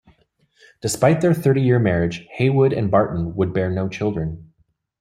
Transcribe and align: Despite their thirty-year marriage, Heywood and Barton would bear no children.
Despite 0.81 1.21
their 1.21 1.35
thirty-year 1.35 1.77
marriage, 1.77 2.25
Heywood 2.31 2.73
and 2.73 2.89
Barton 2.89 3.35
would 3.35 3.53
bear 3.53 3.69
no 3.69 3.87
children. 3.87 4.51